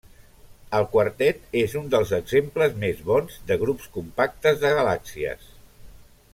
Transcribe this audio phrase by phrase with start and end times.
[0.77, 5.49] El quartet és un dels exemples més bons de grups compactes de galàxies.